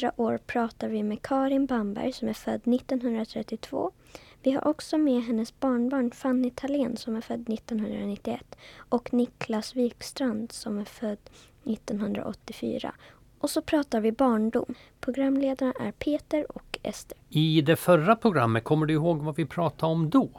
[0.00, 3.90] 100 år pratar vi med Karin Bamberg som är född 1932.
[4.42, 10.52] Vi har också med hennes barnbarn Fanny Thalén som är född 1991 och Niklas Wikstrand
[10.52, 11.18] som är född
[11.64, 12.94] 1984.
[13.38, 14.74] Och så pratar vi barndom.
[15.00, 17.18] Programledarna är Peter och Ester.
[17.28, 20.30] I det förra programmet, kommer du ihåg vad vi pratade om då?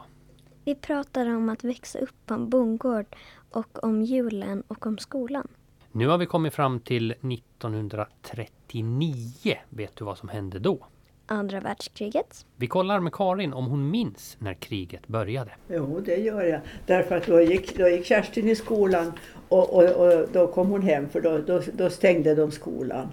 [0.64, 3.06] Vi pratade om att växa upp på en bondgård
[3.50, 5.48] och om julen och om skolan.
[5.94, 9.56] Nu har vi kommit fram till 1939.
[9.68, 10.86] Vet du vad som hände då?
[11.26, 12.46] Andra världskriget.
[12.56, 15.50] Vi kollar med Karin om hon minns när kriget började.
[15.68, 16.60] Jo, det gör jag.
[16.86, 19.12] Därför att då gick, då gick Kerstin i skolan
[19.48, 23.08] och, och, och då kom hon hem för då, då, då stängde de skolan.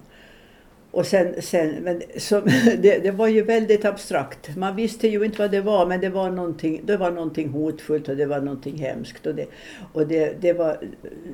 [0.92, 2.42] Och sen, sen men så,
[2.78, 4.56] det, det var ju väldigt abstrakt.
[4.56, 8.09] Man visste ju inte vad det var men det var någonting, det var någonting hotfullt
[8.09, 9.26] och det var någonting hemskt.
[9.26, 9.46] Och det,
[9.94, 10.78] och det, det var,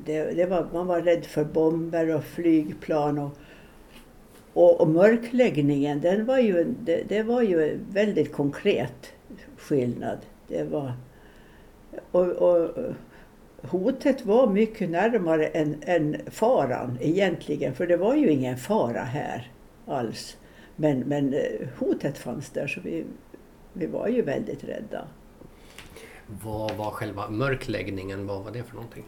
[0.05, 3.17] det, det var, man var rädd för bomber och flygplan.
[3.19, 3.37] Och,
[4.53, 9.13] och, och mörkläggningen den var ju, det, det var ju en väldigt konkret
[9.57, 10.17] skillnad.
[10.47, 10.93] Det var,
[12.11, 12.69] och, och
[13.61, 19.51] hotet var mycket närmare än, än faran egentligen, för det var ju ingen fara här
[19.85, 20.37] alls.
[20.75, 21.41] Men, men eh,
[21.77, 23.05] hotet fanns där så vi,
[23.73, 25.07] vi var ju väldigt rädda.
[26.43, 28.27] Vad var själva mörkläggningen?
[28.27, 29.03] Vad var det för någonting?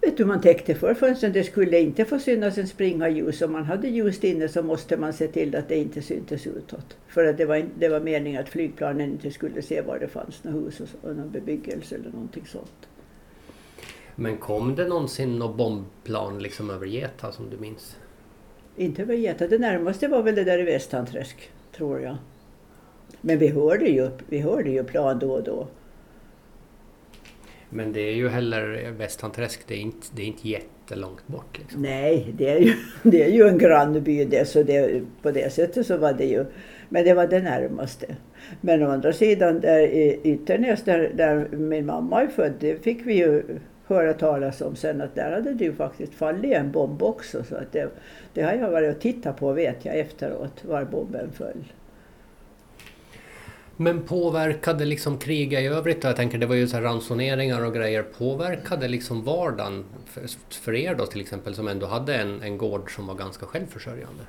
[0.00, 1.32] Vet du, man täckte för fönstren.
[1.32, 3.42] Det skulle inte få synas en springa ljus.
[3.42, 6.96] Om man hade ljus inne så måste man se till att det inte syntes utåt.
[7.08, 10.44] För att det var, det var meningen att flygplanen inte skulle se var det fanns
[10.44, 12.88] något hus och, och någon bebyggelse eller någonting sånt.
[14.20, 17.96] Men kom det någonsin något bombplan liksom över Geta som du minns?
[18.76, 19.46] Inte över Geta.
[19.46, 22.16] Det närmaste var väl det där i Västanträsk, tror jag.
[23.20, 25.68] Men vi hörde ju, vi hörde ju plan då och då.
[27.70, 31.58] Men det är ju heller Västanträsk, det är inte, det är inte jättelångt bort.
[31.58, 31.82] Liksom.
[31.82, 35.86] Nej, det är ju, det är ju en grannby det, så det, på det sättet
[35.86, 36.44] så var det ju.
[36.88, 38.16] Men det var det närmaste.
[38.60, 43.06] Men å andra sidan där i Ytternäs där, där min mamma är född, det fick
[43.06, 43.42] vi ju
[43.88, 47.44] höra talas om sen att där hade det ju faktiskt fallit en bomb också.
[47.44, 47.88] Så att det,
[48.34, 51.64] det har jag varit och tittat på vet jag efteråt, var bomben föll.
[53.80, 56.04] Men påverkade liksom kriget i övrigt?
[56.04, 58.02] Jag tänker det var ju så här ransoneringar och grejer.
[58.02, 62.94] Påverkade liksom vardagen för, för er då till exempel som ändå hade en, en gård
[62.94, 64.22] som var ganska självförsörjande?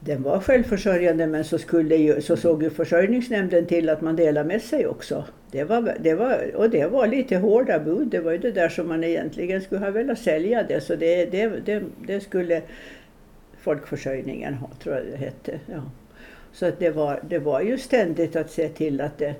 [0.00, 4.48] Den var självförsörjande men så, skulle ju, så såg ju försörjningsnämnden till att man delade
[4.48, 5.24] med sig också.
[5.50, 8.08] Det var, det var, och det var lite hårda bud.
[8.08, 10.80] Det var ju det där som man egentligen skulle ha velat sälja det.
[10.80, 12.62] Så det, det, det, det skulle
[13.60, 15.60] folkförsörjningen ha, tror jag det hette.
[15.66, 15.82] Ja.
[16.52, 19.34] Så att det, var, det var ju ständigt att se till att det...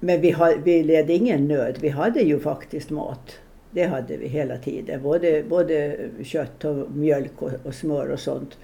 [0.00, 1.78] Men vi, har, vi led ingen nöd.
[1.80, 3.38] Vi hade ju faktiskt mat.
[3.70, 5.02] Det hade vi hela tiden.
[5.02, 8.58] Både, både kött och mjölk och, och smör och sånt.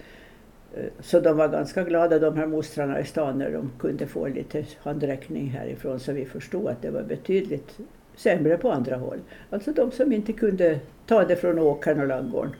[0.76, 4.28] Eh, så de var ganska glada de här mostrarna i stan när de kunde få
[4.28, 7.78] lite handräckning härifrån så vi förstod att det var betydligt
[8.16, 9.18] sämre på andra håll.
[9.50, 12.52] Alltså de som inte kunde ta det från åkern och ladugården.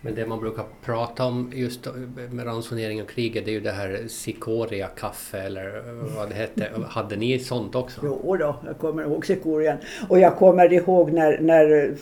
[0.00, 1.88] Men det man brukar prata om just
[2.30, 5.82] med ransonering och kriget det är ju det här Sikoria kaffe eller
[6.16, 6.68] vad det hette.
[6.88, 8.00] Hade ni sånt också?
[8.04, 9.76] Jo då, jag kommer ihåg Sikorian.
[10.08, 11.94] Och jag kommer ihåg när, när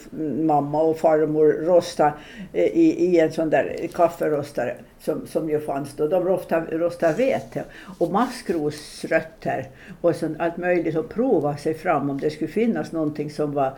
[0.45, 2.13] mamma och farmor rostade
[2.53, 6.09] eh, i, i en sån där kafferostare som, som ju fanns då.
[6.09, 7.65] De rostade, rostade vete
[7.99, 9.69] och maskrosrötter
[10.01, 13.73] och sånt, allt möjligt och prova sig fram om det skulle finnas någonting som var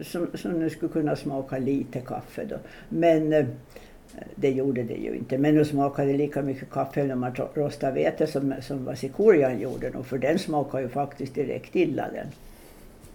[0.00, 2.56] som, som nu skulle kunna smaka lite kaffe då.
[2.88, 3.46] Men eh,
[4.34, 5.38] det gjorde det ju inte.
[5.38, 9.90] Men nu smakade lika mycket kaffe när man rostade vete som, som vasikorian gjorde.
[9.90, 12.26] Och för den smakade ju faktiskt direkt illa den.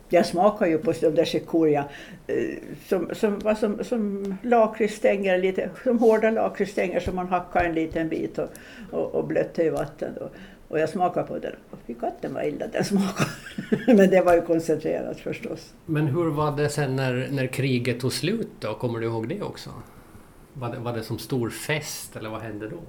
[0.10, 1.86] Jag smakar ju på de där chikoria
[2.28, 2.36] eh,
[2.88, 8.38] som, som, som, som lakritsstänger, lite, som hårda lakritsstänger som man hackar en liten bit
[8.38, 8.50] och,
[8.92, 10.14] och, och blötte i vatten.
[10.20, 10.30] Då.
[10.68, 13.30] Och jag smakade på den och fy katten vad illa den smakade.
[13.88, 15.74] Men det var ju koncentrerat förstås.
[15.86, 18.74] Men hur var det sen när, när kriget tog slut då?
[18.74, 19.70] Kommer du ihåg det också?
[20.54, 22.80] Var det, var det som stor fest eller vad hände då?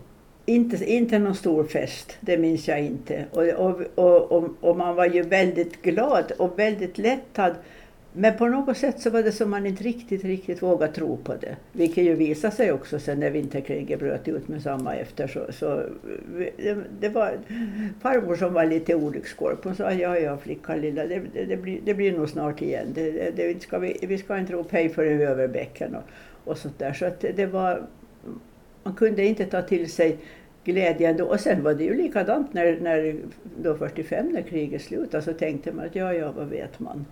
[0.48, 3.24] Inte, inte någon stor fest, det minns jag inte.
[3.30, 7.54] Och, och, och, och, och man var ju väldigt glad och väldigt lättad.
[8.12, 11.34] Men på något sätt så var det som man inte riktigt, riktigt vågade tro på
[11.34, 11.56] det.
[11.72, 15.26] Vilket ju visade sig också sen när vinterkriget bröt ut med samma efter.
[15.26, 15.82] Så, så
[16.56, 17.38] det, det, var
[18.00, 19.64] farmor som var lite olyckskorp.
[19.64, 22.86] Hon sa ja, ja flicka lilla, det, det, det, blir, det blir nog snart igen.
[22.94, 26.02] Det, det, ska vi, vi ska inte ropa hej förrän vi är över bäcken och,
[26.50, 26.92] och sånt där.
[26.92, 27.86] Så att det var
[28.86, 30.18] man kunde inte ta till sig
[30.64, 31.24] glädjen då.
[31.24, 33.16] Och sen var det ju likadant när, när
[33.62, 37.06] då 45 när kriget slutade så tänkte man att ja, ja, vad vet man.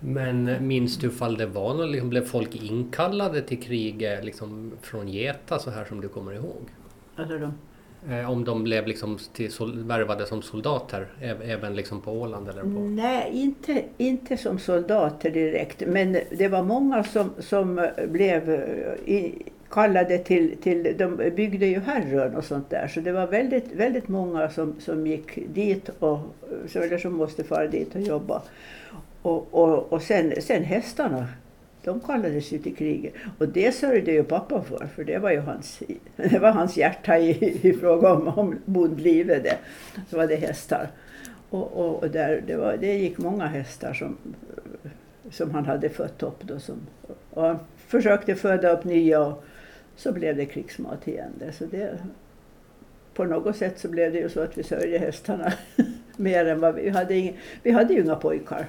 [0.00, 5.08] Men minns du ifall det var någon, liksom, blev folk inkallade till kriget liksom, från
[5.08, 6.62] Geta så här som du kommer ihåg?
[7.16, 7.52] Alltså de,
[8.10, 12.62] Eh, om de blev liksom till, värvade som soldater äv- även liksom på Åland eller
[12.62, 12.68] på...
[12.68, 15.82] Nej, inte, inte som soldater direkt.
[15.86, 19.30] Men det var många som, som blev eh,
[19.74, 20.94] kallade till, till...
[20.98, 22.88] De byggde ju Herrön och sånt där.
[22.88, 26.18] Så det var väldigt, väldigt många som, som gick dit och
[26.74, 28.42] eller som måste fara dit och jobba.
[29.22, 31.26] Och, och, och sen, sen hästarna.
[31.84, 33.14] De kallades ju till kriget.
[33.38, 35.82] Och det sörjde ju pappa för, för det var ju hans,
[36.16, 39.44] det var hans hjärta i, i fråga om, om bondlivet.
[39.44, 39.58] Det.
[40.10, 40.88] Så var det hästar.
[41.50, 44.16] Och, och, och där, det, var, det gick många hästar som,
[45.30, 46.42] som han hade fött upp.
[46.42, 46.76] Då, som,
[47.30, 49.44] och han försökte föda upp nya och
[49.96, 51.32] så blev det krigsmat igen.
[51.38, 51.52] Det.
[51.52, 51.98] Så det,
[53.14, 55.52] på något sätt så blev det ju så att vi sörjde hästarna
[56.16, 57.14] mer än vad vi, vi hade.
[57.14, 57.32] Inga,
[57.62, 58.66] vi hade ju inga pojkar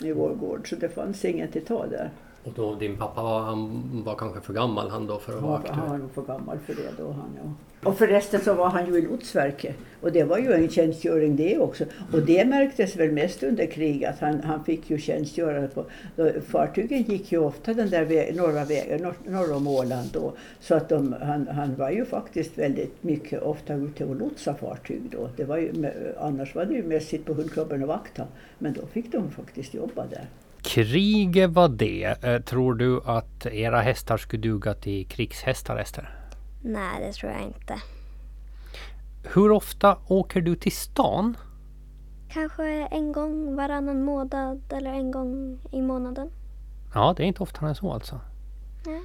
[0.00, 2.10] i vår gård så det fanns ingen till ta där.
[2.44, 5.58] Och då din pappa var, han var kanske för gammal han då för att vara
[5.58, 6.00] var, han var aktuell?
[6.00, 7.50] nog för gammal för det då han ja.
[7.84, 9.76] Och förresten så var han ju i lotsverket.
[10.00, 11.84] Och det var ju en tjänstgöring det också.
[12.12, 15.84] Och det märktes väl mest under kriget att han, han fick ju tjänstgöra på...
[16.16, 20.32] Då, fartygen gick ju ofta den där vä norra vägen, norr, norr om Åland då.
[20.60, 25.02] Så att de, han, han var ju faktiskt väldigt mycket ofta ute och lotsa fartyg
[25.10, 25.28] då.
[25.36, 28.26] Det var ju, annars var det ju mest sitt på hundklubben och vakta.
[28.58, 30.26] Men då fick de faktiskt jobba där.
[30.64, 32.24] Kriget var det.
[32.24, 36.18] Eh, Tror du att era hästar skulle duga till krigshästar, Ester?
[36.62, 37.74] Nej, det tror jag inte.
[39.34, 41.36] Hur ofta åker du till stan?
[42.28, 46.30] Kanske en gång varannan månad eller en gång i månaden.
[46.94, 48.20] Ja, det är inte oftare än så alltså.
[48.86, 49.00] Nej.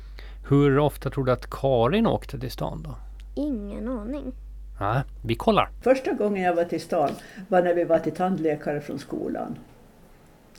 [0.49, 2.95] Hur ofta tror du att Karin åkte till stan då?
[3.35, 4.31] Ingen aning.
[4.79, 5.69] Nej, vi kollar.
[5.81, 7.09] Första gången jag var till stan
[7.47, 9.57] var när vi var till tandläkare från skolan.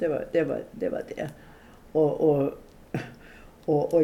[0.01, 0.45] Det var det.
[0.45, 1.29] Var, det, var det.
[1.93, 2.53] Och, och,
[3.65, 4.03] och, och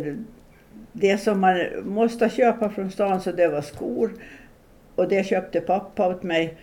[0.92, 4.10] det som man måste köpa från stan så det var skor.
[4.94, 6.56] Och det köpte pappa åt mig.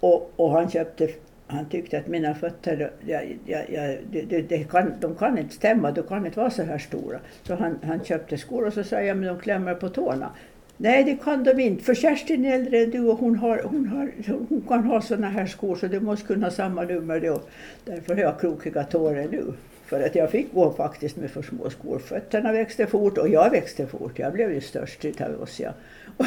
[0.00, 1.08] Och, och han köpte
[1.48, 5.54] han tyckte att mina fötter, jag, jag, jag, det, det, det kan, de kan inte
[5.54, 7.18] stämma, de kan inte vara så här stora.
[7.42, 10.30] Så han, han köpte skor och så sa jag, men de klämmer på tårna.
[10.76, 13.86] Nej, det kan de inte, för Kerstin är äldre än du och hon, har, hon,
[13.86, 14.12] har,
[14.48, 17.40] hon kan ha såna här skor så du måste kunna ha samma nummer då.
[17.84, 19.44] Därför har jag krokiga tårar nu.
[19.86, 21.98] För att jag fick gå faktiskt med för små skor.
[21.98, 24.18] Fötterna växte fort och jag växte fort.
[24.18, 25.60] Jag blev ju störst utav oss.
[25.60, 25.70] Ja.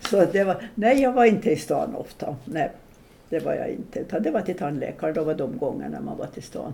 [0.00, 2.36] så det var, nej, jag var inte i stan ofta.
[2.44, 2.70] Nej,
[3.28, 4.00] det var jag inte.
[4.00, 5.14] Utan det var till tandläkaren.
[5.14, 6.72] Då var de gångerna man var till stan.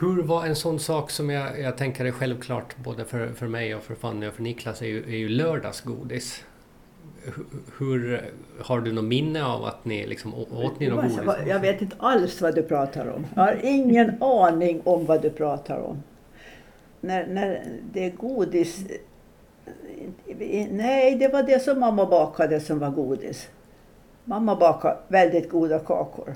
[0.00, 3.74] Hur var en sån sak som jag, jag tänker är självklart både för, för mig
[3.74, 6.44] och för Fanny och för Niklas är ju, är ju lördagsgodis.
[7.24, 7.46] Hur,
[7.78, 8.30] hur
[8.62, 11.46] har du något minne av att ni liksom åt ni något godis?
[11.46, 13.26] Jag vet inte alls vad du pratar om.
[13.34, 16.02] Jag har ingen aning om vad du pratar om.
[17.00, 17.62] När, när
[17.92, 18.84] det är godis...
[20.70, 23.48] Nej, det var det som mamma bakade som var godis.
[24.24, 26.34] Mamma bakade väldigt goda kakor.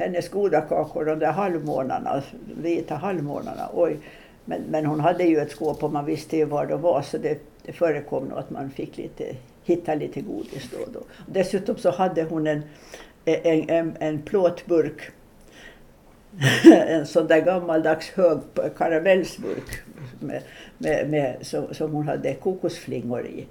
[0.00, 2.22] Hennes goda kakor, de där halvmånarna,
[2.62, 3.68] vita halvmånarna.
[3.74, 3.98] Oj.
[4.44, 7.18] Men, men hon hade ju ett skåp och man visste ju var de var så
[7.18, 11.00] det, det förekom nog att man fick lite, hitta lite godis då och då.
[11.26, 12.62] Dessutom så hade hon en,
[13.24, 15.00] en, en, en plåtburk.
[16.86, 18.38] en sån där gammaldags hög
[18.76, 19.82] karamellsburk
[20.20, 20.42] med,
[20.78, 23.46] med, med, som, som hon hade kokosflingor i.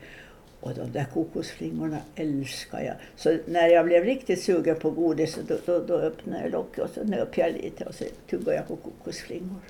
[0.61, 2.95] Och de där kokosflingorna älskar jag.
[3.15, 6.89] Så när jag blev riktigt sugen på godis då, då, då öppnade jag locket och
[6.89, 9.61] så nöp jag lite och så tuggade jag på kokosflingor.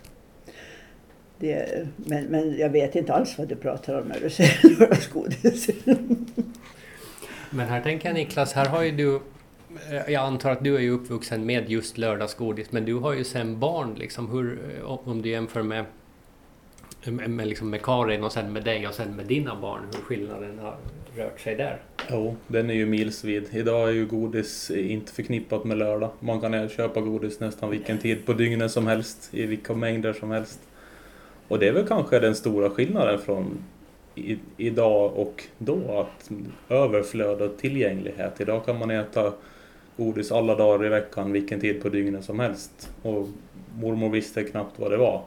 [1.38, 5.70] Det, men, men jag vet inte alls vad du pratar om när du säger lördagsgodis.
[7.50, 9.16] Men här tänker jag Niklas, här har ju du
[9.92, 13.24] eh, jag antar att du är ju uppvuxen med just lördagsgodis men du har ju
[13.24, 14.32] sen barn liksom.
[14.32, 15.86] Hur, eh, om du jämför med,
[17.04, 20.02] med, med, liksom med Karin och sen med dig och sen med dina barn, hur
[20.02, 20.76] skillnaden har
[21.16, 21.82] rört sig där?
[22.10, 23.50] Jo, den är ju milsvid.
[23.52, 26.10] Idag är ju godis inte förknippat med lördag.
[26.20, 30.32] Man kan köpa godis nästan vilken tid på dygnet som helst, i vilka mängder som
[30.32, 30.60] helst.
[31.48, 33.64] Och det är väl kanske den stora skillnaden från
[34.16, 36.30] i, idag och då, att
[36.70, 38.42] överflöd och tillgänglighet.
[38.42, 39.34] Idag kan man äta
[39.98, 42.92] godis alla dagar i veckan, vilken tid på dygnet som helst.
[43.02, 43.28] Och
[43.76, 45.24] mormor visste knappt vad det var.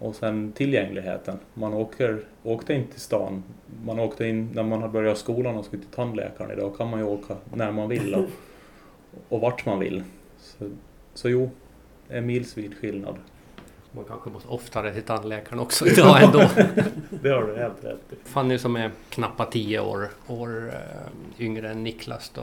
[0.00, 1.38] Och sen tillgängligheten.
[1.54, 3.42] Man åker, åkte inte till stan.
[3.84, 6.50] Man åkte in när man hade börjat skolan och skulle till tandläkaren.
[6.50, 8.26] Idag kan man ju åka när man vill och,
[9.28, 10.02] och vart man vill.
[10.38, 10.70] Så,
[11.14, 11.50] så jo,
[12.08, 13.14] är milsvid skillnad.
[13.92, 16.38] Man kanske måste oftare till tandläkaren också idag ändå.
[17.22, 18.28] Det har du helt rätt i.
[18.28, 20.72] Fanny som är knappt tio år, år
[21.38, 22.42] äh, yngre än Niklas då.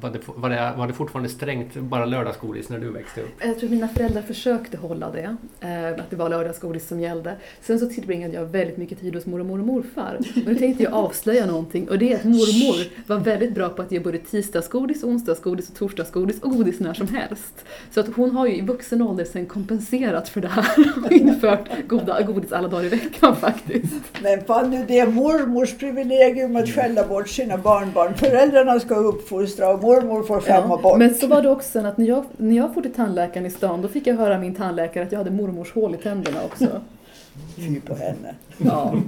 [0.00, 3.28] Var det, var, det, var det fortfarande strängt bara lördagsgodis när du växte upp?
[3.40, 7.36] Jag tror mina föräldrar försökte hålla det, eh, att det var lördagsgodis som gällde.
[7.60, 10.18] Sen så tillbringade jag väldigt mycket tid hos mormor och morfar.
[10.18, 13.82] Och nu tänkte jag avslöja någonting och det är att mormor var väldigt bra på
[13.82, 17.64] att ge både tisdagsgodis, onsdagsgodis och torsdagsgodis och godis när som helst.
[17.90, 20.66] Så att hon har ju i vuxen ålder sen kompenserat för det här
[21.06, 23.94] och infört goda godis alla dagar i veckan faktiskt.
[24.22, 28.14] Men Fanny, det är mormors privilegium att skälla bort sina barnbarn.
[28.14, 30.98] Föräldrarna ska uppfostra och mormor får skämma Ja, bort.
[30.98, 33.50] men så var det också sen att när jag, när jag for till tandläkaren i
[33.50, 36.38] stan då fick jag höra av min tandläkare att jag hade mormors hål i tänderna
[36.44, 36.66] också.
[37.56, 38.34] Fy på henne.
[38.58, 38.94] Ja.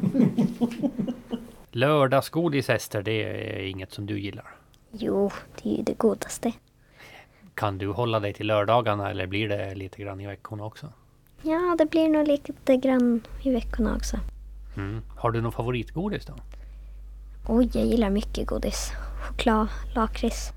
[1.72, 4.44] Lördagsgodis Ester, det är inget som du gillar.
[4.92, 5.30] Jo,
[5.62, 6.52] det är ju det godaste.
[7.54, 10.86] Kan du hålla dig till lördagarna eller blir det lite grann i veckorna också?
[11.42, 14.16] Ja, det blir nog lite grann i veckorna också.
[14.76, 15.02] Mm.
[15.16, 16.32] Har du någon favoritgodis då?
[17.46, 18.92] Oj, jag gillar mycket godis.
[19.22, 20.52] Choklad, lakrits.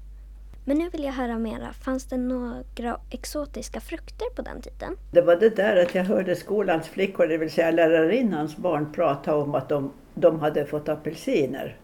[0.66, 1.74] Men nu vill jag höra mera.
[1.74, 4.98] Fanns det några exotiska frukter på den tiden?
[5.12, 9.36] Det var det där att jag hörde skolans flickor, det vill säga lärarinnans barn, prata
[9.36, 11.78] om att de, de hade fått apelsiner.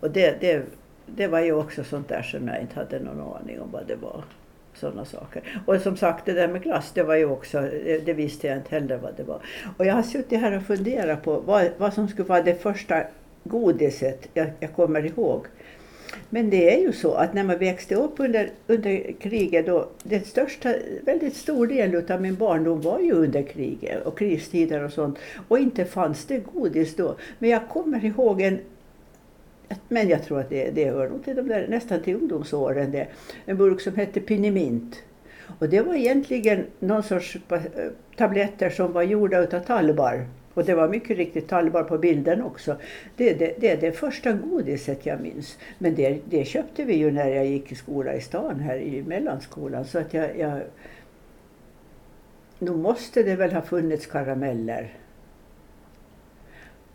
[0.00, 0.66] Och det, det,
[1.06, 3.96] det var ju också sånt där som jag inte hade någon aning om vad det
[3.96, 4.24] var.
[4.80, 5.62] Sådana saker.
[5.66, 8.56] Och som sagt det där med glass, det var ju också, eh, det, visste jag
[8.56, 9.40] inte heller vad det var.
[9.76, 13.02] Och jag har suttit här och funderat på vad, vad som skulle vara det första
[13.44, 15.46] godiset jag, jag kommer ihåg.
[16.30, 20.24] Men det är ju så att när man växte upp under, under kriget, då, den
[20.24, 25.18] största, väldigt stor del av min barndom var ju under kriget och kristider och sånt.
[25.48, 27.16] Och inte fanns det godis då.
[27.38, 28.58] Men jag kommer ihåg en
[29.88, 33.06] men jag tror att det, det hör nog till de där, nästan till ungdomsåren det.
[33.46, 35.02] En burk som hette Pinimint.
[35.58, 37.60] Och det var egentligen någon sorts eh,
[38.16, 40.26] tabletter som var gjorda utav talbar.
[40.54, 42.76] Och det var mycket riktigt talbar på bilden också.
[43.16, 45.58] Det, det, det är det första godiset jag minns.
[45.78, 49.02] Men det, det köpte vi ju när jag gick i skola i stan här i
[49.02, 49.84] mellanskolan.
[49.84, 50.60] Så att jag, jag...
[52.58, 54.92] Nog måste det väl ha funnits karameller.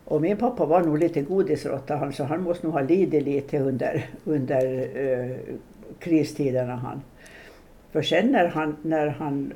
[0.04, 3.58] Och min pappa var nog lite godisråtta han, så han måste nog ha lidit lite
[3.58, 5.36] under, under eh,
[5.98, 7.02] kristiderna han.
[7.92, 9.52] För sen när han, när han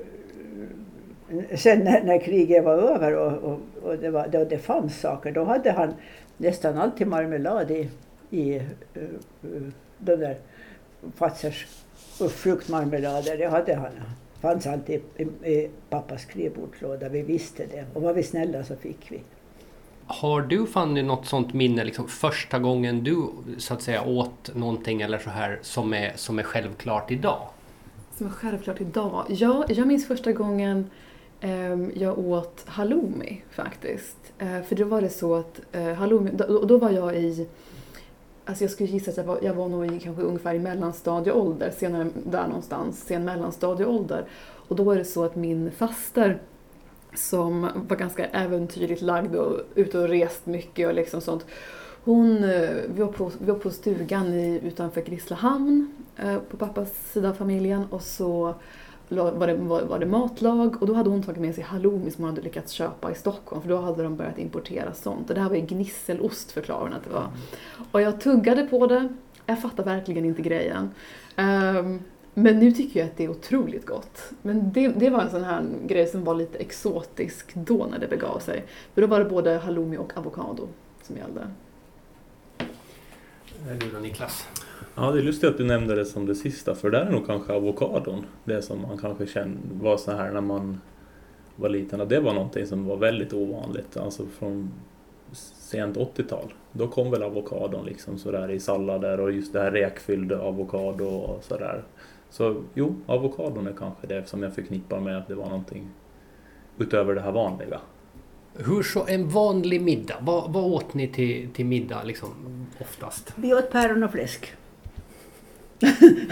[1.31, 5.01] eh, Sen när, när kriget var över och, och, och det, var, då det fanns
[5.01, 5.95] saker, då hade han
[6.37, 7.89] nästan alltid marmelad i,
[8.31, 8.63] i eh,
[8.97, 10.37] uh, uh, de där
[11.15, 11.67] Fazers
[12.31, 13.37] fruktmarmelader.
[13.37, 13.91] Det hade han.
[14.41, 17.09] fanns alltid i, i pappas skrivbordslåda.
[17.09, 17.85] Vi visste det.
[17.95, 19.21] Och var vi snälla så fick vi.
[20.07, 25.03] Har du Fanny något sånt minne, liksom första gången du så att säga åt någonting
[25.03, 27.49] eller så här som är, som är självklart idag?
[28.17, 29.25] Som är självklart idag?
[29.29, 30.91] Ja, jag minns första gången
[31.41, 34.17] eh, jag åt halloumi faktiskt.
[34.39, 37.49] Eh, för då var det så att eh, halloumi, då, då var jag i
[38.49, 41.71] Alltså jag skulle gissa att jag var, jag var nog i kanske ungefär i mellanstadieålder,
[41.71, 44.25] senare där någonstans, sen mellanstadieålder.
[44.69, 46.39] Och då är det så att min faster
[47.19, 51.47] som var ganska äventyrligt lagd och ute och rest mycket och liksom sånt.
[52.05, 52.43] Hon,
[52.89, 57.35] vi, var på, vi var på stugan i, utanför Grisslehamn eh, på pappas sida av
[57.35, 58.55] familjen och så
[59.09, 62.25] var det, var, var det matlag och då hade hon tagit med sig halloumi som
[62.25, 65.29] hon hade lyckats köpa i Stockholm för då hade de börjat importera sånt.
[65.29, 67.27] Och det här var ju gnisselost förklarar hon att det var.
[67.93, 69.09] Och jag tuggade på det,
[69.47, 70.91] jag fattar verkligen inte grejen.
[71.37, 72.01] Um,
[72.39, 74.33] men nu tycker jag att det är otroligt gott.
[74.43, 78.09] Men det, det var en sån här grej som var lite exotisk då när det
[78.09, 78.65] begav sig.
[78.95, 80.69] För då var det både halloumi och avokado
[81.03, 81.49] som gällde.
[83.81, 84.47] Du då Niklas?
[84.95, 87.27] Ja, det är lustigt att du nämnde det som det sista, för där är nog
[87.27, 90.81] kanske avokadon det som man kanske kände var så här när man
[91.57, 92.01] var liten.
[92.01, 94.73] Och det var någonting som var väldigt ovanligt, alltså från
[95.33, 96.55] sent 80-tal.
[96.73, 101.45] Då kom väl avokadon liksom sådär i sallader och just det här räkfyllda avokado och
[101.45, 101.83] sådär.
[102.31, 105.89] Så jo, avokadon är kanske det som jag förknippar med att det var någonting
[106.79, 107.81] utöver det här vanliga.
[108.55, 110.17] Hur så en vanlig middag?
[110.21, 112.29] Vad, vad åt ni till, till middag liksom,
[112.81, 113.33] oftast?
[113.37, 114.53] Vi åt päron och fläsk.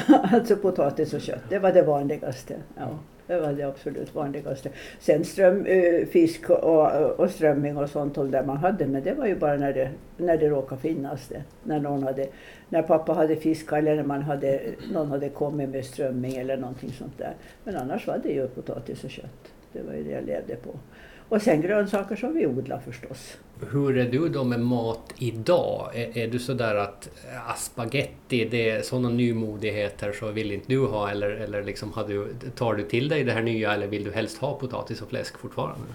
[0.06, 2.56] alltså potatis och kött, det var det vanligaste.
[2.76, 4.70] Ja, det var det absolut vanligaste.
[4.98, 9.26] Sen ström, eh, fisk och, och strömming och sånt där man hade, men det var
[9.26, 11.42] ju bara när det, när det råkade finnas det.
[11.62, 12.26] När, någon hade,
[12.68, 14.60] när pappa hade fiskat eller när man hade,
[14.92, 17.34] någon hade kommit med strömming eller någonting sånt där.
[17.64, 19.52] Men annars var det ju potatis och kött.
[19.72, 20.70] Det var ju det jag levde på.
[21.28, 23.36] Och sen grönsaker som vi odlar förstås.
[23.70, 25.90] Hur är du då med mat idag?
[25.94, 27.10] Är, är du sådär att
[27.48, 32.08] ah, spaghetti, det är sådana nymodigheter så vill inte du ha eller, eller liksom har
[32.08, 35.08] du, tar du till dig det här nya eller vill du helst ha potatis och
[35.08, 35.86] fläsk fortfarande?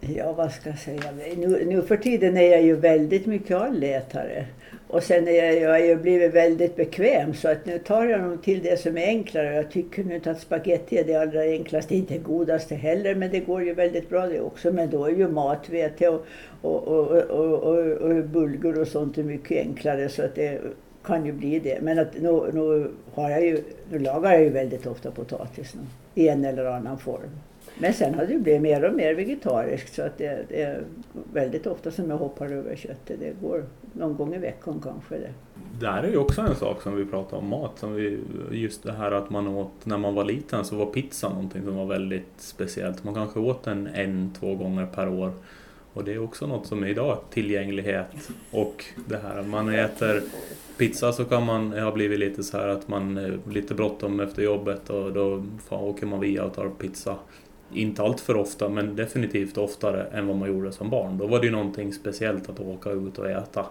[0.00, 1.12] Ja, vad ska jag säga?
[1.36, 4.46] Nu, nu för tiden är jag ju väldigt mycket allätare.
[4.92, 8.20] Och sen är jag, jag är ju blivit väldigt bekväm så att nu tar jag
[8.20, 9.54] nog till det som är enklare.
[9.54, 13.30] Jag tycker nu inte att spaghetti är det allra enklaste, inte det godaste heller, men
[13.30, 14.72] det går ju väldigt bra det också.
[14.72, 16.24] Men då är ju matvete och,
[16.62, 20.60] och, och, och, och, och bulgur och sånt är mycket enklare så att det
[21.04, 21.78] kan ju bli det.
[21.82, 25.80] Men att nu, nu, har jag ju, nu lagar jag ju väldigt ofta potatis nu,
[26.22, 27.30] i en eller annan form.
[27.78, 30.80] Men sen har det blivit mer och mer vegetariskt så att det, det, är
[31.32, 33.20] väldigt ofta som jag hoppar över köttet.
[33.20, 35.14] Det går någon gång i veckan kanske.
[35.18, 35.32] Det.
[35.80, 37.78] Det här är ju också en sak som vi pratar om mat.
[37.78, 38.20] Som vi,
[38.50, 41.76] just det här att man åt, när man var liten så var pizza någonting som
[41.76, 43.04] var väldigt speciellt.
[43.04, 45.32] Man kanske åt den en, två gånger per år.
[45.94, 50.22] Och det är också något som är idag tillgänglighet och det här man äter
[50.76, 54.42] pizza så kan man, ha blivit lite så här att man är lite bråttom efter
[54.42, 57.16] jobbet och då fan, åker man via och tar pizza
[57.74, 61.18] inte allt för ofta, men definitivt oftare än vad man gjorde som barn.
[61.18, 63.66] Då var det ju någonting speciellt att åka ut och äta.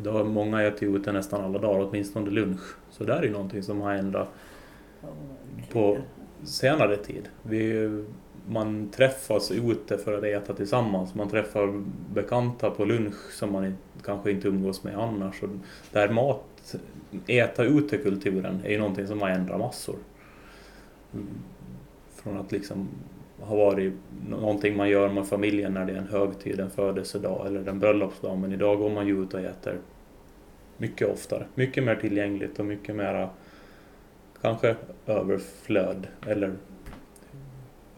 [0.00, 2.76] Idag många äter ju ute nästan alla dagar, åtminstone lunch.
[2.90, 4.28] Så det är ju någonting som har ändrat
[5.72, 5.98] på
[6.44, 7.28] senare tid.
[7.42, 7.90] Vi,
[8.48, 11.14] man träffas ute för att äta tillsammans.
[11.14, 11.82] Man träffar
[12.14, 15.42] bekanta på lunch som man kanske inte umgås med annars.
[15.42, 15.48] Och
[15.92, 16.74] där mat,
[17.26, 19.96] äta ute-kulturen är ju någonting som har ändrat massor.
[22.14, 22.88] Från att liksom
[23.42, 23.92] har varit
[24.28, 28.38] någonting man gör med familjen när det är en högtid, en födelsedag eller en bröllopsdag.
[28.38, 29.78] Men idag går man ju ut och äter
[30.76, 31.46] mycket oftare.
[31.54, 33.30] Mycket mer tillgängligt och mycket mera
[34.42, 36.56] kanske överflöd eller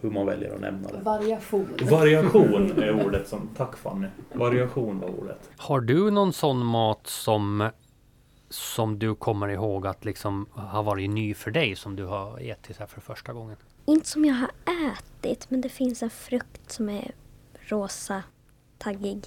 [0.01, 0.99] hur man väljer att nämna det.
[0.99, 1.69] Variation.
[1.91, 3.49] Variation är ordet som...
[3.57, 4.09] Tack Fanny.
[4.33, 5.51] Variation var ordet.
[5.57, 7.71] Har du någon sån mat som
[8.49, 12.79] som du kommer ihåg att liksom har varit ny för dig som du har ätit
[12.79, 13.57] här för första gången?
[13.85, 14.51] Inte som jag har
[14.93, 17.15] ätit, men det finns en frukt som är
[17.61, 18.23] rosa,
[18.79, 19.25] taggig.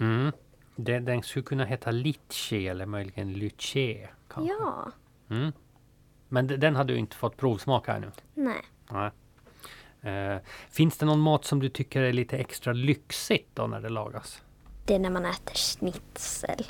[0.00, 0.32] Mm.
[0.76, 4.08] Den, den skulle kunna heta litchi eller möjligen lyché.
[4.36, 4.92] Ja.
[5.30, 5.52] Mm.
[6.28, 8.10] Men den har du inte fått provsmaka ännu?
[8.34, 8.62] Nej.
[8.90, 9.10] Nej.
[10.04, 10.40] Uh,
[10.70, 14.42] finns det någon mat som du tycker är lite extra lyxigt då när det lagas?
[14.84, 16.66] Det är när man äter schnitzel.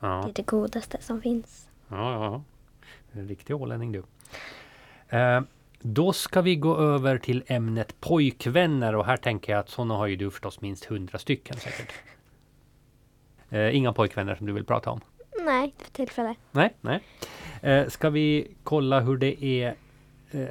[0.00, 0.22] Ja.
[0.24, 1.68] Det är det godaste som finns.
[1.88, 2.42] Ja, ja.
[3.12, 3.98] En riktig ålänning du.
[3.98, 5.42] Uh,
[5.82, 10.06] då ska vi gå över till ämnet pojkvänner och här tänker jag att sådana har
[10.06, 11.92] ju du förstås minst hundra stycken säkert.
[13.52, 15.00] Uh, inga pojkvänner som du vill prata om?
[15.44, 16.36] Nej, för tillfället.
[16.50, 17.00] Nej, nej.
[17.64, 19.74] Uh, ska vi kolla hur det är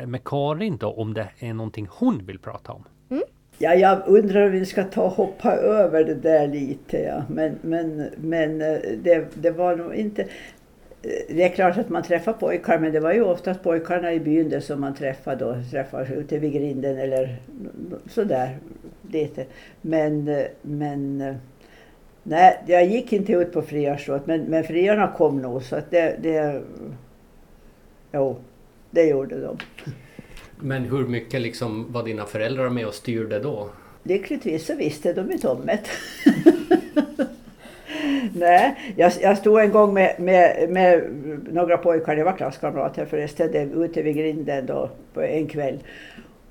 [0.06, 2.84] med Karin då, om det är någonting hon vill prata om?
[3.10, 3.24] Mm.
[3.58, 6.98] Ja, jag undrar om vi ska ta och hoppa över det där lite.
[6.98, 7.24] Ja.
[7.30, 8.60] Men, men, men
[9.04, 10.28] det, det var nog inte...
[11.02, 14.50] Det är klart att man träffar pojkar, men det var ju oftast pojkarna i byn
[14.50, 15.56] där som man träffade då.
[15.72, 17.38] Träffade ute vid grinden eller
[18.10, 18.58] sådär
[19.12, 19.46] lite.
[19.82, 21.18] Men, men
[22.24, 26.16] nej, jag gick inte ut på friårsrådet, men, men friarna kom nog så att det,
[26.22, 26.62] det...
[28.12, 28.38] Jo,
[28.92, 29.58] det gjorde de.
[30.60, 33.70] Men hur mycket liksom var dina föräldrar med och styrde då?
[34.04, 35.80] Lyckligtvis så visste de inte om det.
[38.34, 41.10] Nej, jag, jag stod en gång med, med, med
[41.52, 45.80] några pojkar, det var klasskamrater förresten, ute vid grinden då på en kväll.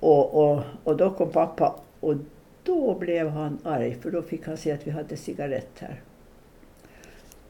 [0.00, 2.14] Och, och, och då kom pappa och
[2.62, 6.00] då blev han arg för då fick han se att vi hade cigaretter.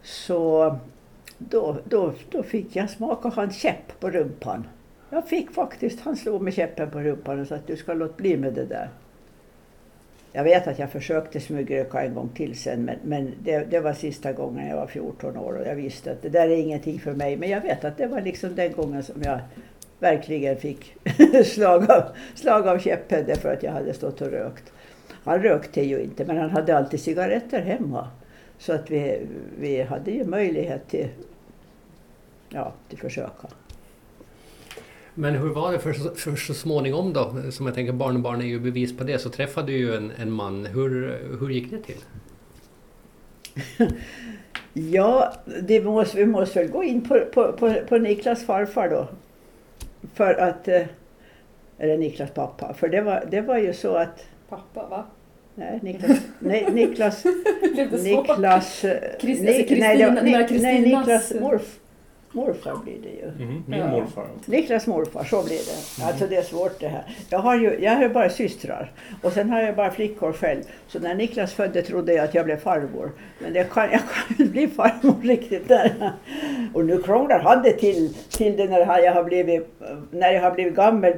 [0.03, 0.77] Så
[1.39, 4.69] då, då, då fick jag smaka hans käpp på rumpan.
[5.11, 8.17] Jag fick faktiskt, han slog med käppen på rumpan och sa att du ska låta
[8.17, 8.89] bli med det där.
[10.33, 13.93] Jag vet att jag försökte smygröka en gång till sen men, men det, det, var
[13.93, 17.12] sista gången jag var 14 år och jag visste att det där är ingenting för
[17.12, 17.37] mig.
[17.37, 19.40] Men jag vet att det var liksom den gången som jag
[19.99, 20.95] verkligen fick
[21.45, 22.03] slag av,
[22.35, 24.73] slag av käppen därför att jag hade stått och rökt.
[25.25, 28.09] Han rökte ju inte men han hade alltid cigaretter hemma.
[28.59, 29.27] Så att vi,
[29.61, 31.09] vi hade ju möjlighet till,
[32.49, 33.49] ja, till försöka.
[35.21, 37.35] Men hur var det för, för så småningom då?
[37.51, 39.19] Som jag tänker barnbarn är ju bevis på det.
[39.19, 40.67] Så träffade du ju en, en man.
[40.67, 42.01] Hur, hur gick det till?
[44.93, 49.09] ja, det måste, vi måste väl gå in på, på, på, på Niklas farfar då.
[50.15, 50.69] För att...
[51.79, 52.75] Eller Niklas pappa.
[52.75, 54.25] För det var, det var ju så att...
[54.49, 55.05] Pappa, va?
[55.55, 56.19] Nej, Niklas...
[56.39, 57.25] Nej, Niklas...
[57.63, 58.03] Niklas...
[58.03, 58.85] Niklas...
[59.21, 61.80] Christ, Nik, nej, nej, nej, Niklas morf,
[62.33, 63.45] Morfar blir det ju.
[63.45, 63.87] Mm, min Ja.
[63.90, 64.27] morfar.
[64.47, 66.05] Niklas morfar, så blir det.
[66.07, 67.03] Alltså det är svårt det här.
[67.31, 70.62] Jag har ju jag har bara systrar och sen har jag bara flickor själv.
[70.88, 73.11] Så när Niklas födde trodde jag att jag blev farmor.
[73.38, 76.12] Men det kan, jag kan inte bli farmor riktigt där.
[76.75, 80.51] Och nu krånglar han det till, till det när jag har blivit, när jag har
[80.51, 81.12] blivit gammal.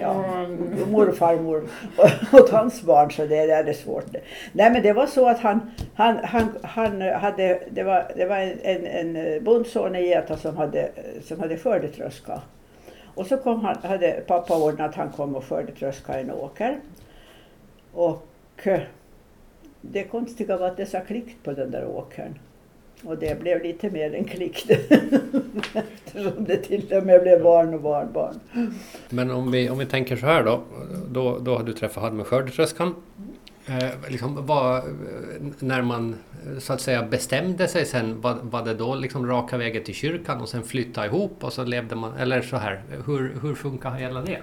[0.00, 0.90] Ja, mm.
[0.90, 1.68] morfarmor
[2.32, 4.04] åt hans barn så det är det svårt.
[4.52, 5.60] Nej men det var så att han,
[5.94, 10.56] han, han, han hade, det var, det var en, en, en bondson i Geta som
[10.56, 10.90] hade,
[11.22, 12.42] som hade skördetröska.
[13.14, 16.78] Och så kom han, hade pappa ordnat att han kom och skördetröska en åker.
[17.92, 18.26] Och
[18.62, 18.80] eh,
[19.80, 22.38] det konstiga var att det sa klickt på den där åkern.
[23.04, 24.70] Och det blev lite mer än klickt.
[26.14, 28.40] Eftersom det till och med blev barn och barnbarn.
[29.08, 30.62] Men om vi, om vi tänker så här då,
[31.08, 32.94] då, då har du träffat han med skördetröskan.
[33.66, 34.82] Eh, liksom, vad,
[35.58, 36.16] när man
[36.58, 40.40] så att säga bestämde sig sen, var, var det då liksom raka vägen till kyrkan
[40.40, 44.20] och sen flytta ihop och så levde man, eller så här, hur, hur funkar hela
[44.20, 44.40] det?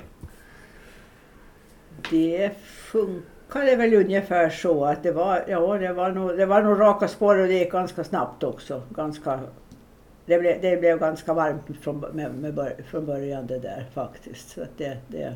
[2.09, 2.51] Det
[2.91, 7.07] funkade väl ungefär så att det var, ja, det var, nog, det var nog raka
[7.07, 8.81] spår och det gick ganska snabbt också.
[8.89, 9.39] Ganska,
[10.25, 14.49] det, blev, det blev ganska varmt från, med, med bör, från början det där faktiskt.
[14.49, 15.35] Så att det, det,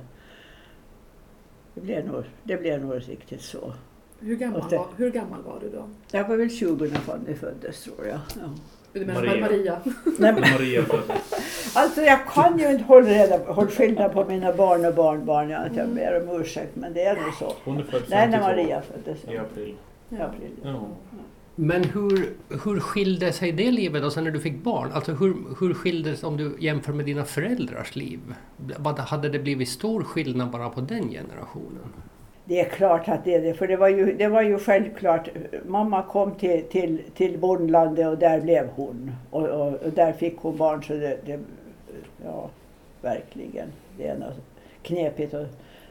[1.73, 3.73] det, blev nog, det blev nog riktigt så.
[4.19, 5.83] Hur gammal, det- var, hur gammal var du då?
[6.11, 8.19] Jag var väl 20 när Fanny föddes tror jag.
[8.41, 8.49] Ja.
[8.93, 9.41] Du menar Maria.
[9.41, 9.79] Maria?
[10.19, 10.85] Nej, men, Maria
[11.75, 15.49] alltså jag kan ju inte hålla, reda, hålla skillnad på mina barn och barnbarn.
[15.49, 17.53] Jag, jag ber om ursäkt men det är nog så.
[17.65, 19.23] Hon är född Nej, när 52 Maria föddes.
[19.25, 19.75] i april.
[20.09, 20.51] I april.
[20.63, 20.87] Ja.
[21.55, 24.91] Men hur, hur skilde sig det livet då sen när du fick barn?
[24.91, 28.19] Alltså hur, hur skildes om du jämför med dina föräldrars liv?
[28.97, 31.93] Hade det blivit stor skillnad bara på den generationen?
[32.45, 35.29] Det är klart att det är det, för det var ju, det var ju självklart.
[35.65, 39.11] Mamma kom till, till, till bondlandet och där blev hon.
[39.29, 41.39] Och, och, och där fick hon barn så det, det
[42.25, 42.49] ja,
[43.01, 43.67] verkligen.
[43.97, 44.39] Det är något
[44.81, 45.33] knepigt.
[45.33, 45.45] Och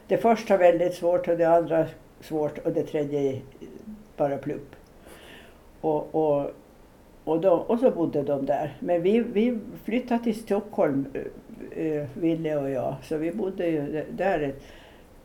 [0.07, 1.85] det första väldigt svårt och det andra
[2.21, 3.41] svårt och det tredje
[4.17, 4.74] bara plupp.
[5.85, 6.51] Och, och,
[7.23, 8.77] och, de, och så bodde de där.
[8.79, 14.05] Men vi, vi flyttade till Stockholm, eh, eh Ville och jag, så vi bodde ju
[14.11, 14.61] där ett,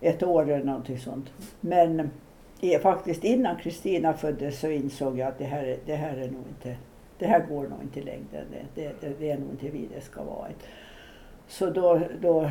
[0.00, 1.32] ett år eller någonting sånt.
[1.60, 2.10] Men
[2.60, 6.30] eh, faktiskt innan Kristina föddes så insåg jag att det här, är- det här är
[6.30, 6.76] nog inte,
[7.18, 8.44] det här går nog inte i längden.
[8.50, 10.48] Det, det, det, det är nog inte vi det ska vara.
[11.48, 12.50] Så då, då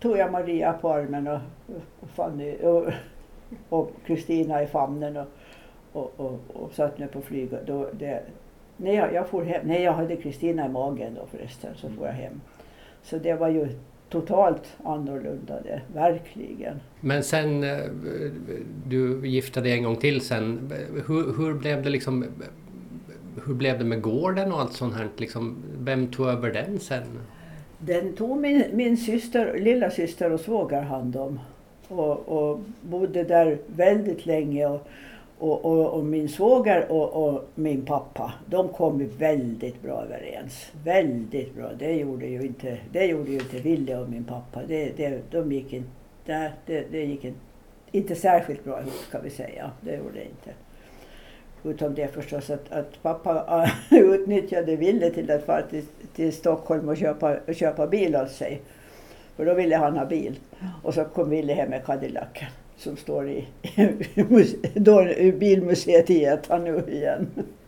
[0.00, 1.40] tog jag Maria på armen och,
[2.14, 2.92] Fanny och
[3.68, 5.26] och Kristina i famnen och,
[5.94, 7.66] och, och, och satt ner på flyget.
[7.66, 8.22] Då, det,
[8.76, 9.66] nej, jag, jag for hem.
[9.66, 12.40] Nej, jag hade Kristina i magen då förresten, så får jag hem.
[13.02, 13.68] Så det var ju
[14.08, 16.80] totalt annorlunda det, verkligen.
[17.00, 17.78] Men sen, eh,
[18.86, 20.72] du gifte dig en gång till sen.
[21.06, 22.24] Hur, hur blev det liksom...
[23.46, 25.08] Hur blev det med gården och allt sånt här?
[25.16, 27.02] Liksom, vem tog över den sen?
[27.78, 31.40] Den tog min, min syster, lilla syster och svåger hand om.
[31.88, 34.66] Och, och bodde där väldigt länge.
[34.66, 34.88] Och,
[35.38, 40.72] och, och, och min svåger och, och min pappa, de kom ju väldigt bra överens.
[40.84, 41.70] Väldigt bra.
[41.78, 44.60] Det gjorde ju inte, det gjorde ju inte Ville och min pappa.
[44.68, 47.38] Det, det, de gick inte, det, det gick inte,
[47.90, 49.70] inte särskilt bra ihop ska vi säga.
[49.80, 50.50] Det gjorde det inte.
[51.64, 56.96] Utom det förstås att, att pappa utnyttjade Ville till att fara till, till Stockholm och
[56.96, 58.60] köpa, och köpa bil åt sig.
[59.36, 60.40] För då ville han ha bil.
[60.82, 63.44] Och så kom Ville hem med Cadillacen som står i,
[65.18, 66.24] i, bilmuseet i
[66.64, 67.26] nu igen.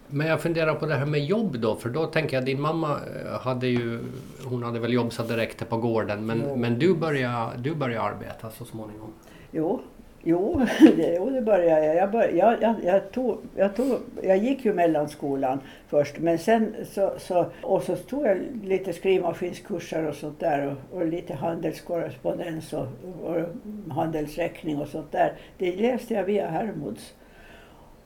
[0.08, 2.90] Men jag funderar på det här med jobb då, för då tänker jag din mamma
[2.90, 3.98] eh, hade ju,
[4.44, 6.56] hon hade väl jobb så räckte på gården, men, Jo.
[6.56, 9.12] men du började, du började arbeta så småningom.
[9.50, 9.80] Jo,
[10.26, 10.60] jo,
[10.96, 11.96] det, jo, det började jag.
[11.96, 16.74] Jag, började, jag, jag, jag, tog, jag, tog, jag gick ju mellanskolan först, men sen
[16.84, 22.72] så, så, och så tog jag lite skrivmaskinskurser och sånt där och, och lite handelskorrespondens
[22.72, 22.86] och,
[23.24, 23.40] och
[23.94, 25.32] handelsräkning och sånt där.
[25.58, 27.14] Det läste jag via Hermods.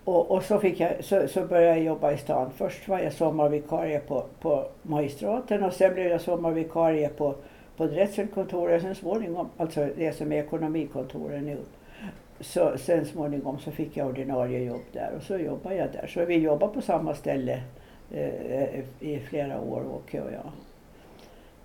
[0.05, 2.51] Och, och så, fick jag, så, så började jag jobba i stan.
[2.57, 7.35] Först var jag sommarvikarie på, på magistraten och sen blev jag sommarvikarie på,
[7.77, 8.83] på drätselkontoret.
[8.83, 11.57] Sen småningom, alltså det som är ekonomikontoret nu.
[12.41, 16.07] Så sen småningom så fick jag ordinarie jobb där och så jobbade jag där.
[16.07, 17.63] Så vi jobbade på samma ställe
[18.11, 20.51] eh, i flera år, Åke och jag.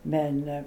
[0.02, 0.64] Men eh,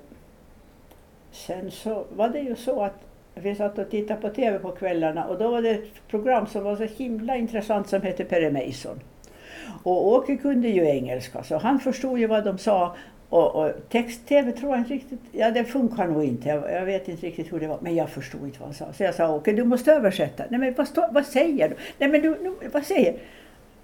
[1.30, 2.98] sen så var det ju så att
[3.34, 6.64] vi satt och tittade på TV på kvällarna och då var det ett program som
[6.64, 9.00] var så himla intressant som hette Perry Mason.
[9.82, 12.96] Och Åke kunde ju engelska så han förstod ju vad de sa
[13.28, 17.08] och, och text-tv tror jag inte riktigt, ja det funkar nog inte, jag, jag vet
[17.08, 18.92] inte riktigt hur det var, men jag förstod inte vad han sa.
[18.92, 20.44] Så jag sa Åke, du måste översätta.
[20.48, 21.74] Nej men vad, stå, vad säger du?
[21.98, 23.14] Nej men du, nu, vad säger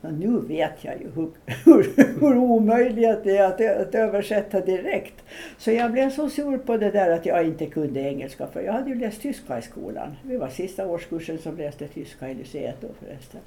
[0.00, 1.30] Och nu vet jag ju hur,
[1.64, 5.14] hur, hur omöjligt det är att, att översätta direkt.
[5.58, 8.72] Så jag blev så sur på det där att jag inte kunde engelska för jag
[8.72, 10.16] hade ju läst tyska i skolan.
[10.22, 13.40] Vi var sista årskursen som läste tyska i lyceet då förresten.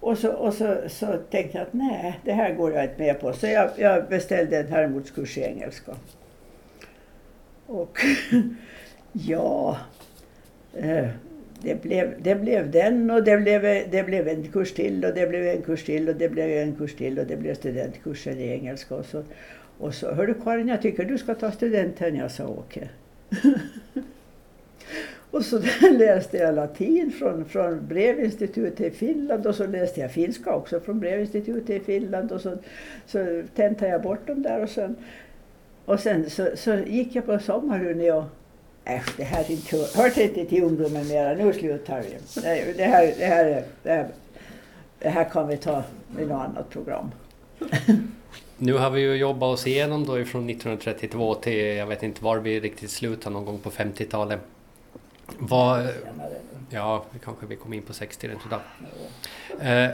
[0.00, 3.20] Och så, och så, så tänkte jag att nej, det här går jag inte med
[3.20, 3.32] på.
[3.32, 5.92] Så jag, jag beställde en Hermodskurs i engelska.
[7.66, 7.98] Och
[9.12, 9.78] ja,
[10.74, 11.08] eh,
[11.60, 15.26] det blev, det blev den och det blev, det blev en kurs till och det
[15.26, 18.48] blev en kurs till och det blev en kurs till och det blev studentkursen i
[18.48, 18.94] engelska.
[18.94, 19.22] Och så,
[19.78, 22.16] och så hördu Karin, jag tycker du ska ta studenten.
[22.16, 22.90] Jag sa okej.
[23.30, 23.52] Okay.
[25.30, 25.58] och så
[25.90, 31.00] läste jag latin från, från brevinstitutet i Finland och så läste jag finska också från
[31.00, 32.58] brevinstitutet i Finland och så,
[33.06, 34.96] så tentade jag bort dem där och sen,
[35.84, 38.24] och sen så, så gick jag på sommaruni och
[38.84, 41.34] Äsch, det här inte, hör inte till ungdomen mera.
[41.34, 42.16] Nu slutar vi.
[42.72, 44.08] Det här, det här, det här,
[44.98, 45.82] det här kan vi ta
[46.18, 47.10] i något annat program.
[48.60, 52.38] Nu har vi ju jobbat oss igenom då ifrån 1932 till jag vet inte var
[52.38, 54.40] vi riktigt slutar någon gång på 50-talet.
[55.38, 55.88] Vad,
[56.70, 58.40] ja, kanske vi kom in på 60 rent.
[59.60, 59.90] Eh,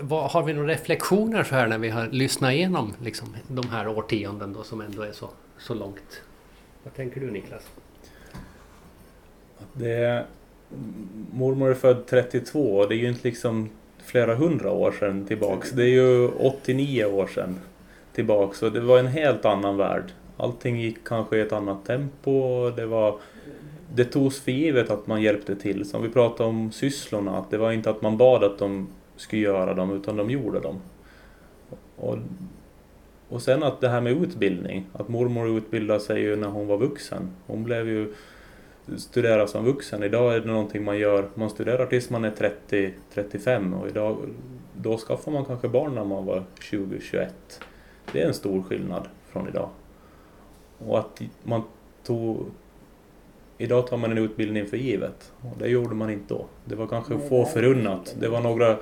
[0.00, 3.88] vad, har vi några reflektioner så här när vi har lyssnat igenom liksom, de här
[3.88, 6.22] årtionden då som ändå är så, så långt?
[6.82, 7.62] Vad tänker du Niklas?
[9.72, 10.26] Det
[11.32, 13.70] mormor är född 32 och det är ju inte liksom
[14.04, 15.70] flera hundra år sedan tillbaks.
[15.70, 17.58] Det är ju 89 år sedan
[18.14, 20.04] tillbaks och det var en helt annan värld.
[20.36, 22.70] Allting gick kanske i ett annat tempo.
[22.70, 23.18] Det, var,
[23.94, 25.88] det togs för givet att man hjälpte till.
[25.88, 29.42] Som vi pratade om sysslorna, att det var inte att man bad att de skulle
[29.42, 30.80] göra dem utan de gjorde dem.
[31.96, 32.18] Och,
[33.28, 36.78] och sen att det här med utbildning, att mormor utbildade sig ju när hon var
[36.78, 37.30] vuxen.
[37.46, 38.14] Hon blev ju
[38.96, 40.02] studera som vuxen.
[40.02, 42.52] Idag är det någonting man gör, man studerar tills man är
[43.14, 44.16] 30-35 och idag,
[44.76, 47.28] då skaffar man kanske barn när man var 20-21.
[48.12, 49.68] Det är en stor skillnad från idag.
[50.78, 51.62] Och att man
[52.04, 52.46] tog...
[53.62, 56.46] Idag tar man en utbildning för givet och det gjorde man inte då.
[56.64, 58.16] Det var kanske få förunnat.
[58.20, 58.76] Det var några,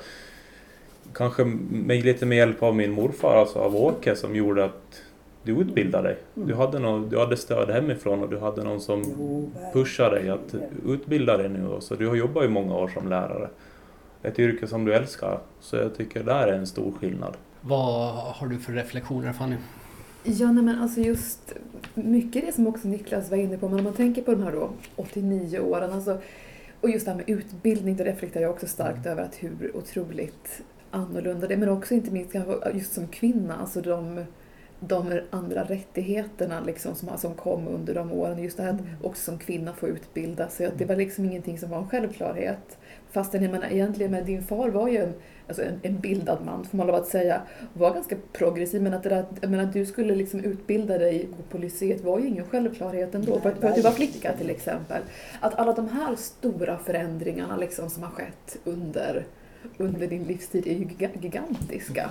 [1.15, 5.03] kanske med, lite med hjälp av min morfar, alltså av Åke, som gjorde att
[5.43, 6.17] du utbildade dig.
[6.35, 6.59] Du mm.
[6.59, 9.05] hade, någon, du hade stöd hemifrån och du hade någon som
[9.73, 10.55] pushade dig att
[10.87, 11.77] utbilda dig nu.
[11.81, 13.49] Så du har jobbat i många år som lärare.
[14.23, 15.39] Ett yrke som du älskar.
[15.61, 17.37] Så jag tycker det är en stor skillnad.
[17.61, 19.57] Vad har du för reflektioner Fanny?
[20.25, 21.55] Ja, nej, men alltså just
[21.95, 24.53] mycket det som också Niklas var inne på, men om man tänker på de här
[24.53, 26.19] då 89 åren, alltså,
[26.81, 30.63] och just det här med utbildning, det reflekterar jag också starkt över att hur otroligt
[30.91, 32.35] annorlunda det är, men också inte minst
[32.75, 34.25] just som kvinna, alltså de
[34.81, 38.43] de andra rättigheterna liksom som, som kom under de åren.
[38.43, 38.93] Just det här att mm.
[39.03, 40.67] också som kvinna få utbilda sig.
[40.67, 42.79] Att det var liksom ingenting som var en självklarhet.
[43.13, 45.15] Fastän jag menar, egentligen, men din far var ju en,
[45.49, 47.43] alltså en, en bildad man, får man lov att säga.
[47.73, 51.59] Var ganska progressiv, men att, det där, menar, att du skulle liksom utbilda dig på
[51.59, 53.41] lyceet var ju ingen självklarhet ändå.
[53.41, 55.03] För, för att du var flicka till exempel.
[55.41, 59.27] Att alla de här stora förändringarna liksom som har skett under,
[59.79, 60.89] under din livstid är ju
[61.21, 62.11] gigantiska.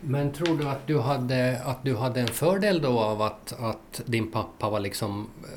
[0.00, 4.02] Men tror du att du hade, att du hade en fördel då av att, att
[4.06, 5.48] din pappa var liksom eh,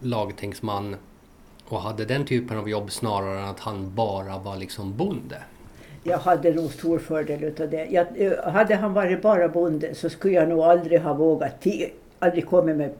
[0.00, 0.96] lagtingsman
[1.68, 5.36] och hade den typen av jobb snarare än att han bara var liksom bonde?
[6.02, 7.86] Jag hade nog stor fördel utav det.
[7.90, 11.66] Jag, eh, hade han varit bara bonde så skulle jag nog aldrig ha vågat,
[12.18, 12.90] aldrig kommit med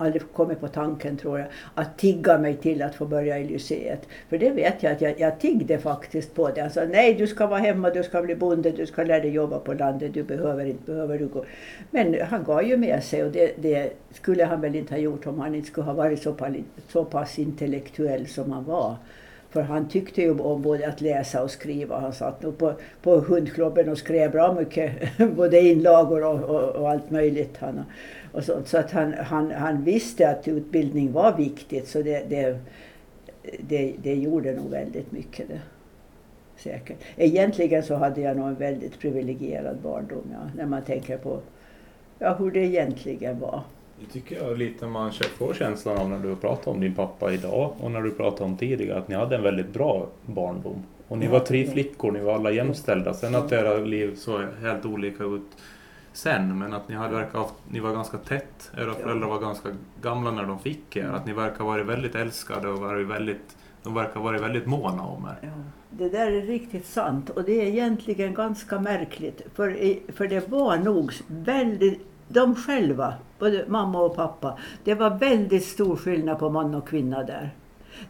[0.00, 4.08] aldrig kommit på tanken tror jag, att tigga mig till att få börja i lyceet.
[4.28, 6.60] För det vet jag att jag, jag tiggde faktiskt på det.
[6.60, 9.30] Han sa nej du ska vara hemma, du ska bli bonde, du ska lära dig
[9.30, 11.44] jobba på landet, du behöver inte, behöver du gå.
[11.90, 15.26] Men han gav ju med sig och det, det skulle han väl inte ha gjort
[15.26, 16.36] om han inte skulle ha varit så
[16.88, 18.96] så pass intellektuell som han var.
[19.50, 22.00] För han tyckte ju om både att läsa och skriva.
[22.00, 24.92] Han satt nog på, på hundklubben och skrev bra mycket,
[25.36, 27.56] både inlagor och, och, och allt möjligt.
[27.58, 27.84] Han,
[28.32, 32.58] och så, så att han, han, han visste att utbildning var viktigt så det, det,
[33.58, 35.48] det, det gjorde nog väldigt mycket.
[35.48, 35.60] Det.
[36.56, 36.96] Säkert.
[37.16, 41.40] Egentligen så hade jag nog en väldigt privilegierad barndom ja, när man tänker på
[42.18, 43.62] ja, hur det egentligen var.
[44.00, 47.72] Det tycker jag lite man får känslan av när du pratar om din pappa idag
[47.78, 50.82] och när du pratar om tidigare att ni hade en väldigt bra barndom.
[51.08, 53.14] Och ni var tre flickor, ni var alla jämställda.
[53.14, 55.56] Sen att era liv såg helt olika ut
[56.12, 58.70] sen, men att ni, hade verkar ni var ganska tätt.
[58.78, 59.68] Era föräldrar var ganska
[60.02, 61.04] gamla när de fick er.
[61.04, 64.66] Att ni verkar ha varit väldigt älskade och varit väldigt, de verkar ha varit väldigt
[64.66, 65.38] måna om er.
[65.42, 65.48] Ja,
[65.90, 69.42] det där är riktigt sant och det är egentligen ganska märkligt.
[69.54, 75.64] För, för det var nog väldigt de själva, både mamma och pappa, det var väldigt
[75.64, 77.50] stor skillnad på man och kvinna där.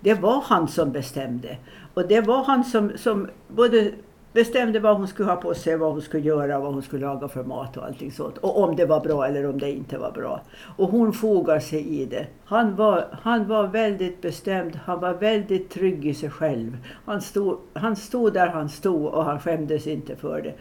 [0.00, 1.56] Det var han som bestämde.
[1.94, 3.92] Och det var han som, som både
[4.32, 7.28] bestämde vad hon skulle ha på sig, vad hon skulle göra, vad hon skulle laga
[7.28, 8.38] för mat och allting sånt.
[8.38, 10.40] Och om det var bra eller om det inte var bra.
[10.76, 12.26] Och hon fogar sig i det.
[12.44, 16.76] Han var, han var väldigt bestämd, han var väldigt trygg i sig själv.
[17.04, 20.54] Han stod, han stod där han stod och han skämdes inte för det.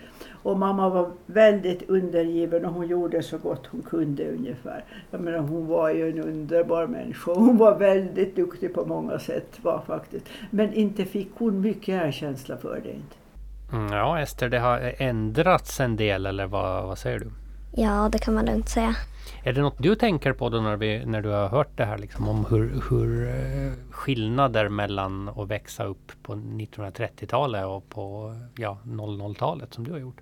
[0.44, 4.84] Och mamma var väldigt undergiven och hon gjorde så gott hon kunde ungefär.
[5.12, 7.34] Jag menar, hon var ju en underbar människa.
[7.34, 10.26] Hon var väldigt duktig på många sätt var faktiskt.
[10.52, 12.90] Men inte fick hon mycket erkänsla för det.
[12.90, 13.19] inte.
[13.72, 17.32] Mm, ja, Ester, det har ändrats en del eller vad, vad säger du?
[17.76, 18.96] Ja, det kan man lugnt säga.
[19.44, 21.98] Är det något du tänker på då när, vi, när du har hört det här
[21.98, 28.78] liksom om hur, hur eh, skillnader mellan att växa upp på 1930-talet och på ja,
[28.84, 30.22] 00-talet som du har gjort?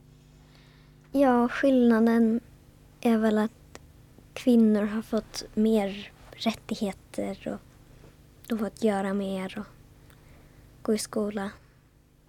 [1.11, 2.39] Ja, skillnaden
[3.01, 3.79] är väl att
[4.33, 7.59] kvinnor har fått mer rättigheter och
[8.47, 9.65] de har fått göra mer och
[10.81, 11.49] gå i skola.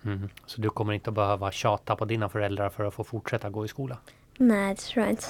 [0.04, 0.28] Mm.
[0.46, 3.64] Så du kommer inte att behöva tjata på dina föräldrar för att få fortsätta gå
[3.64, 3.98] i skola?
[4.36, 5.26] Nej, det tror jag inte.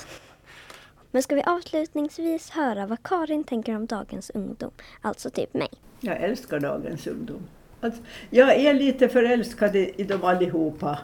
[1.10, 4.70] Men ska vi avslutningsvis höra vad Karin tänker om dagens ungdom?
[5.00, 5.68] Alltså typ mig.
[6.00, 7.42] Jag älskar dagens ungdom.
[7.80, 10.98] Alltså, jag är lite förälskad i, i dem allihopa.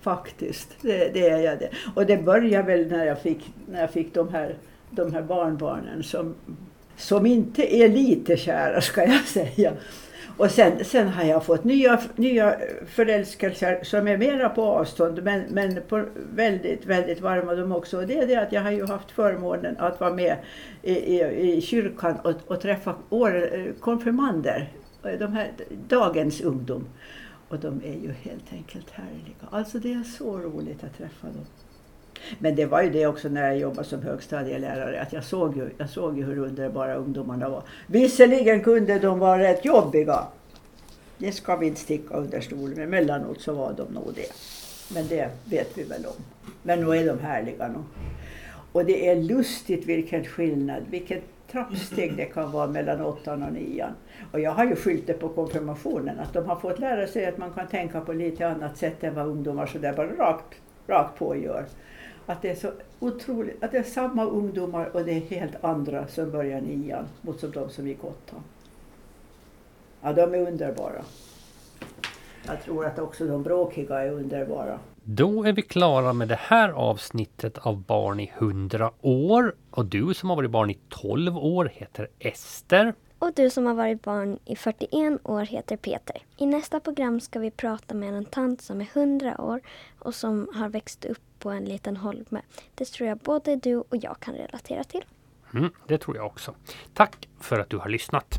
[0.00, 1.70] Faktiskt, det, det, är jag det.
[1.94, 4.56] Och det började väl när jag fick, när jag fick de, här,
[4.90, 6.34] de här barnbarnen som,
[6.96, 9.72] som inte är lite kära ska jag säga.
[10.36, 15.42] Och sen, sen har jag fått nya, nya förälskelser som är mera på avstånd men,
[15.50, 17.98] men på väldigt, väldigt varma de också.
[17.98, 20.36] Och det är det att jag har ju haft förmånen att vara med
[20.82, 24.72] i, i, i kyrkan och, och träffa år, eh, konfirmander,
[25.04, 25.50] eh, de här,
[25.88, 26.86] dagens ungdom.
[27.48, 29.48] Och de är ju helt enkelt härliga.
[29.50, 31.46] Alltså det är så roligt att träffa dem.
[32.38, 35.70] Men det var ju det också när jag jobbade som högstadielärare att jag såg ju,
[35.78, 37.62] jag såg ju hur underbara ungdomarna var.
[37.86, 40.26] Visserligen kunde de vara rätt jobbiga.
[41.18, 42.84] Det ska vi inte sticka under stolen med.
[42.84, 44.32] Emellanåt så var de nog det.
[44.94, 46.24] Men det vet vi väl om.
[46.62, 47.84] Men nu är de härliga nog.
[48.72, 53.92] Och det är lustigt vilken skillnad, vilket trappsteg det kan vara mellan åttan och nian.
[54.32, 57.38] Och jag har ju skyllt det på konfirmationen, att de har fått lära sig att
[57.38, 60.54] man kan tänka på lite annat sätt än vad ungdomar sådär bara rakt,
[60.86, 61.64] rakt på gör.
[62.26, 66.08] Att det är så otroligt, att det är samma ungdomar och det är helt andra
[66.08, 68.40] som börjar nian mot som de som gick åttan.
[70.02, 71.04] Ja, de är underbara.
[72.46, 74.78] Jag tror att också de bråkiga är underbara.
[75.04, 79.54] Då är vi klara med det här avsnittet av Barn i 100 år.
[79.70, 82.94] Och du som har varit barn i 12 år heter Ester.
[83.24, 86.22] Och du som har varit barn i 41 år heter Peter.
[86.36, 89.60] I nästa program ska vi prata med en tant som är 100 år
[89.98, 92.42] och som har växt upp på en liten holme.
[92.74, 95.04] Det tror jag både du och jag kan relatera till.
[95.54, 96.54] Mm, det tror jag också.
[96.94, 98.38] Tack för att du har lyssnat.